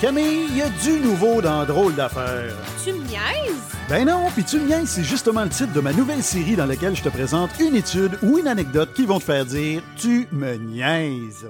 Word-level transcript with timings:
Camille, 0.00 0.46
il 0.50 0.56
y 0.56 0.62
a 0.62 0.68
du 0.68 1.00
nouveau 1.00 1.42
dans 1.42 1.64
Drôle 1.64 1.92
d'affaires. 1.96 2.54
Tu 2.84 2.92
me 2.92 2.98
niaises? 2.98 3.74
Ben 3.88 4.06
non, 4.06 4.28
puis 4.32 4.44
tu 4.44 4.60
me 4.60 4.66
niaises, 4.68 4.90
c'est 4.90 5.02
justement 5.02 5.42
le 5.42 5.48
titre 5.48 5.72
de 5.72 5.80
ma 5.80 5.92
nouvelle 5.92 6.22
série 6.22 6.54
dans 6.54 6.66
laquelle 6.66 6.94
je 6.94 7.02
te 7.02 7.08
présente 7.08 7.50
une 7.58 7.74
étude 7.74 8.16
ou 8.22 8.38
une 8.38 8.46
anecdote 8.46 8.90
qui 8.94 9.06
vont 9.06 9.18
te 9.18 9.24
faire 9.24 9.44
dire 9.44 9.82
Tu 9.96 10.28
me 10.30 10.54
niaises. 10.54 11.48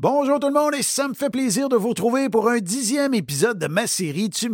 Bonjour 0.00 0.40
tout 0.40 0.48
le 0.48 0.52
monde 0.52 0.74
et 0.74 0.82
ça 0.82 1.06
me 1.06 1.14
fait 1.14 1.30
plaisir 1.30 1.68
de 1.68 1.76
vous 1.76 1.90
retrouver 1.90 2.28
pour 2.28 2.48
un 2.48 2.58
dixième 2.58 3.14
épisode 3.14 3.60
de 3.60 3.68
ma 3.68 3.86
série 3.86 4.28
Tu. 4.28 4.50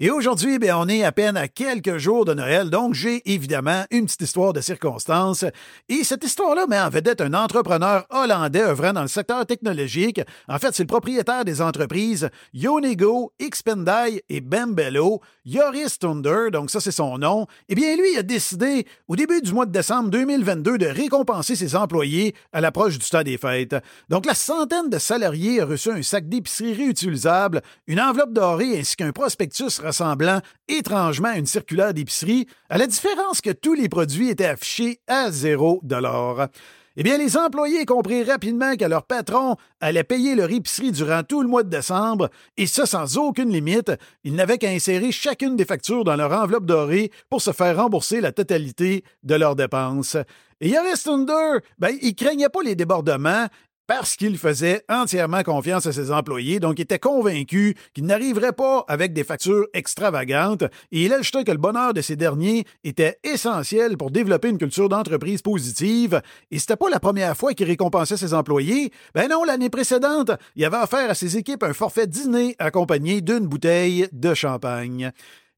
Et 0.00 0.10
aujourd'hui, 0.10 0.58
ben, 0.58 0.74
on 0.74 0.88
est 0.88 1.04
à 1.04 1.12
peine 1.12 1.36
à 1.36 1.46
quelques 1.46 1.98
jours 1.98 2.24
de 2.24 2.34
Noël, 2.34 2.68
donc 2.68 2.94
j'ai 2.94 3.22
évidemment 3.32 3.84
une 3.92 4.06
petite 4.06 4.22
histoire 4.22 4.52
de 4.52 4.60
circonstance. 4.60 5.44
Et 5.88 6.02
cette 6.02 6.24
histoire-là 6.24 6.66
met 6.66 6.80
en 6.80 6.88
vedette 6.88 7.20
un 7.20 7.32
entrepreneur 7.32 8.04
hollandais 8.10 8.64
œuvrant 8.64 8.92
dans 8.92 9.02
le 9.02 9.08
secteur 9.08 9.46
technologique. 9.46 10.20
En 10.48 10.58
fait, 10.58 10.74
c'est 10.74 10.82
le 10.82 10.88
propriétaire 10.88 11.44
des 11.44 11.62
entreprises 11.62 12.28
Yonego, 12.52 13.32
Xpendai 13.40 14.24
et 14.28 14.40
Bembello, 14.40 15.20
Joris 15.46 16.00
Thunder, 16.00 16.50
donc 16.52 16.70
ça 16.70 16.80
c'est 16.80 16.90
son 16.90 17.18
nom. 17.18 17.46
Eh 17.68 17.76
bien, 17.76 17.96
lui 17.96 18.16
a 18.18 18.24
décidé 18.24 18.84
au 19.06 19.14
début 19.14 19.40
du 19.42 19.52
mois 19.52 19.66
de 19.66 19.70
décembre 19.72 20.10
2022 20.10 20.76
de 20.76 20.86
récompenser 20.86 21.54
ses 21.54 21.76
employés 21.76 22.34
à 22.52 22.60
l'approche 22.60 22.98
du 22.98 23.08
temps 23.08 23.22
des 23.22 23.38
fêtes. 23.38 23.76
Donc 24.08 24.24
centaine 24.34 24.90
de 24.90 24.98
salariés 24.98 25.60
a 25.60 25.66
reçu 25.66 25.90
un 25.90 26.02
sac 26.02 26.28
d'épicerie 26.28 26.74
réutilisable, 26.74 27.62
une 27.86 28.00
enveloppe 28.00 28.32
dorée 28.32 28.78
ainsi 28.78 28.96
qu'un 28.96 29.12
prospectus 29.12 29.78
ressemblant 29.78 30.40
étrangement 30.68 31.28
à 31.28 31.38
une 31.38 31.46
circulaire 31.46 31.94
d'épicerie, 31.94 32.46
à 32.68 32.78
la 32.78 32.86
différence 32.86 33.40
que 33.40 33.50
tous 33.50 33.74
les 33.74 33.88
produits 33.88 34.28
étaient 34.28 34.44
affichés 34.44 35.00
à 35.06 35.30
zéro 35.30 35.80
dollar. 35.82 36.48
Eh 36.96 37.02
bien, 37.02 37.18
les 37.18 37.36
employés 37.36 37.84
comprirent 37.86 38.28
rapidement 38.28 38.76
que 38.76 38.84
leur 38.84 39.02
patron 39.02 39.56
allait 39.80 40.04
payer 40.04 40.36
leur 40.36 40.50
épicerie 40.52 40.92
durant 40.92 41.24
tout 41.24 41.42
le 41.42 41.48
mois 41.48 41.64
de 41.64 41.68
décembre, 41.68 42.30
et 42.56 42.66
ça 42.66 42.86
sans 42.86 43.18
aucune 43.18 43.50
limite. 43.50 43.90
Ils 44.22 44.34
n'avaient 44.34 44.58
qu'à 44.58 44.68
insérer 44.68 45.10
chacune 45.10 45.56
des 45.56 45.64
factures 45.64 46.04
dans 46.04 46.14
leur 46.14 46.32
enveloppe 46.32 46.66
dorée 46.66 47.10
pour 47.30 47.42
se 47.42 47.50
faire 47.50 47.78
rembourser 47.78 48.20
la 48.20 48.30
totalité 48.30 49.02
de 49.24 49.34
leurs 49.34 49.56
dépenses. 49.56 50.16
Et 50.60 50.68
Yaris 50.68 51.02
Thunder, 51.02 51.58
ben, 51.78 51.96
il 52.00 52.14
craignait 52.14 52.48
pas 52.48 52.62
les 52.62 52.76
débordements 52.76 53.48
parce 53.86 54.16
qu'il 54.16 54.38
faisait 54.38 54.82
entièrement 54.88 55.42
confiance 55.42 55.86
à 55.86 55.92
ses 55.92 56.10
employés, 56.10 56.60
donc 56.60 56.78
il 56.78 56.82
était 56.82 56.98
convaincu 56.98 57.76
qu'il 57.92 58.06
n'arriverait 58.06 58.52
pas 58.52 58.84
avec 58.88 59.12
des 59.12 59.24
factures 59.24 59.66
extravagantes, 59.74 60.64
et 60.92 61.04
il 61.04 61.12
ajoutait 61.12 61.44
que 61.44 61.52
le 61.52 61.58
bonheur 61.58 61.94
de 61.94 62.00
ces 62.00 62.16
derniers 62.16 62.64
était 62.82 63.18
essentiel 63.24 63.96
pour 63.96 64.10
développer 64.10 64.48
une 64.48 64.58
culture 64.58 64.88
d'entreprise 64.88 65.42
positive, 65.42 66.20
et 66.50 66.58
c'était 66.58 66.76
pas 66.76 66.90
la 66.90 67.00
première 67.00 67.36
fois 67.36 67.54
qu'il 67.54 67.66
récompensait 67.66 68.16
ses 68.16 68.34
employés. 68.34 68.90
Ben 69.14 69.28
non, 69.28 69.44
l'année 69.44 69.70
précédente, 69.70 70.30
il 70.56 70.64
avait 70.64 70.82
offert 70.82 71.10
à 71.10 71.14
ses 71.14 71.36
équipes 71.36 71.62
un 71.62 71.72
forfait 71.72 72.06
dîner 72.06 72.56
accompagné 72.58 73.20
d'une 73.20 73.46
bouteille 73.46 74.08
de 74.12 74.34
champagne. 74.34 75.12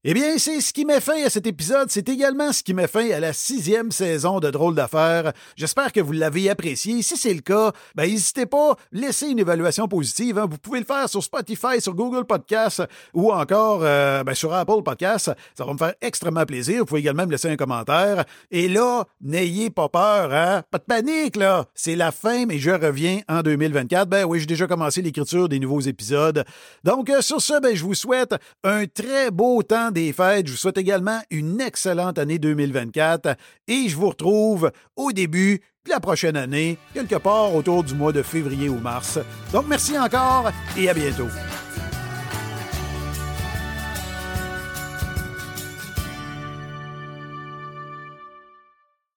Eh 0.09 0.13
bien, 0.13 0.37
c'est 0.37 0.61
ce 0.61 0.71
qui 0.71 0.85
met 0.85 1.01
fin 1.01 1.21
à 1.25 1.29
cet 1.29 1.47
épisode. 1.47 1.91
C'est 1.91 2.07
également 2.07 2.53
ce 2.53 2.63
qui 2.63 2.73
met 2.73 2.87
fin 2.87 3.11
à 3.11 3.19
la 3.19 3.33
sixième 3.33 3.91
saison 3.91 4.39
de 4.39 4.49
Drôle 4.49 4.73
d'affaires. 4.73 5.33
J'espère 5.57 5.91
que 5.91 5.99
vous 5.99 6.13
l'avez 6.13 6.49
apprécié. 6.49 7.01
Si 7.01 7.17
c'est 7.17 7.33
le 7.33 7.41
cas, 7.41 7.73
ben, 7.93 8.09
n'hésitez 8.09 8.45
pas, 8.45 8.77
laissez 8.93 9.27
une 9.27 9.39
évaluation 9.39 9.89
positive. 9.89 10.37
Hein. 10.37 10.47
Vous 10.49 10.59
pouvez 10.59 10.79
le 10.79 10.85
faire 10.85 11.09
sur 11.09 11.21
Spotify, 11.21 11.81
sur 11.81 11.93
Google 11.93 12.23
Podcasts 12.23 12.83
ou 13.13 13.33
encore 13.33 13.81
euh, 13.83 14.23
ben, 14.23 14.33
sur 14.33 14.53
Apple 14.53 14.81
Podcasts. 14.81 15.29
Ça 15.57 15.65
va 15.65 15.73
me 15.73 15.77
faire 15.77 15.93
extrêmement 15.99 16.45
plaisir. 16.45 16.79
Vous 16.79 16.85
pouvez 16.85 17.01
également 17.01 17.25
me 17.25 17.31
laisser 17.31 17.49
un 17.49 17.57
commentaire. 17.57 18.23
Et 18.49 18.69
là, 18.69 19.03
n'ayez 19.19 19.69
pas 19.69 19.89
peur, 19.89 20.33
hein? 20.33 20.63
Pas 20.71 20.77
de 20.77 20.85
panique, 20.85 21.35
là. 21.35 21.65
C'est 21.75 21.97
la 21.97 22.13
fin, 22.13 22.45
mais 22.45 22.59
je 22.59 22.71
reviens 22.71 23.19
en 23.27 23.41
2024. 23.41 24.07
Ben 24.07 24.23
oui, 24.23 24.39
j'ai 24.39 24.45
déjà 24.45 24.67
commencé 24.67 25.01
l'écriture 25.01 25.49
des 25.49 25.59
nouveaux 25.59 25.81
épisodes. 25.81 26.45
Donc, 26.85 27.09
euh, 27.09 27.19
sur 27.19 27.41
ce, 27.41 27.59
ben, 27.59 27.75
je 27.75 27.83
vous 27.83 27.93
souhaite 27.93 28.35
un 28.63 28.85
très 28.85 29.31
beau 29.31 29.63
temps 29.63 29.91
des 29.97 30.13
fêtes. 30.13 30.45
Je 30.47 30.51
vous 30.51 30.57
souhaite 30.57 30.77
également 30.77 31.19
une 31.31 31.59
excellente 31.59 32.19
année 32.19 32.37
2024 32.37 33.35
et 33.67 33.89
je 33.89 33.95
vous 33.95 34.09
retrouve 34.09 34.71
au 34.95 35.11
début 35.11 35.59
de 35.85 35.89
la 35.89 35.99
prochaine 35.99 36.37
année, 36.37 36.77
quelque 36.93 37.15
part 37.15 37.55
autour 37.55 37.83
du 37.83 37.95
mois 37.95 38.11
de 38.11 38.21
février 38.21 38.69
ou 38.69 38.77
mars. 38.77 39.17
Donc 39.51 39.65
merci 39.67 39.97
encore 39.97 40.51
et 40.77 40.89
à 40.89 40.93
bientôt. 40.93 41.29